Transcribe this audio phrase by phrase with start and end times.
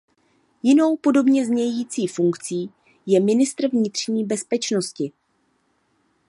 [0.63, 2.71] Jinou podobně znějící funkcí
[3.05, 5.11] je ministr vnitřní bezpečnosti.